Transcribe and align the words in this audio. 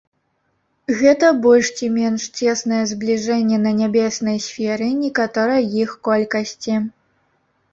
Гэта 1.01 1.27
больш 1.43 1.67
ці 1.79 1.89
менш 1.97 2.23
цеснае 2.39 2.79
збліжэнне 2.93 3.57
на 3.67 3.75
нябеснай 3.83 4.37
сферы 4.47 4.87
некаторай 5.03 5.63
іх 5.83 5.89
колькасці. 6.09 6.73